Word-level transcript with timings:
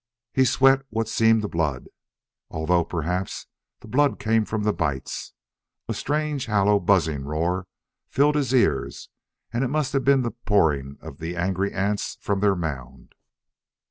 He 0.33 0.45
sweat 0.45 0.81
what 0.89 1.07
seemed 1.07 1.51
blood, 1.51 1.85
although 2.49 2.83
perhaps 2.83 3.45
the 3.81 3.87
blood 3.87 4.17
came 4.17 4.45
from 4.45 4.63
the 4.63 4.73
bites. 4.73 5.33
A 5.87 5.93
strange, 5.93 6.47
hollow, 6.47 6.79
buzzing 6.79 7.23
roar 7.23 7.67
filled 8.09 8.33
his 8.33 8.51
ears, 8.51 9.09
and 9.53 9.63
it 9.63 9.67
must 9.69 9.93
have 9.93 10.03
been 10.03 10.23
the 10.23 10.31
pouring 10.31 10.97
of 11.01 11.19
the 11.19 11.35
angry 11.37 11.71
ants 11.71 12.17
from 12.19 12.39
their 12.39 12.55
mound. 12.55 13.13